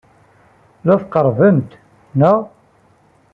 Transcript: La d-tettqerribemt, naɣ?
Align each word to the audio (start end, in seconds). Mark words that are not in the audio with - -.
La 0.85 0.93
d-tettqerribemt, 0.95 1.71
naɣ? 2.19 2.39